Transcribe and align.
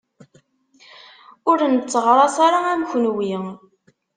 Ur 1.49 1.57
netteɣraṣ 1.65 2.35
ara 2.47 2.59
am 2.73 2.83
kenwi. 2.91 3.33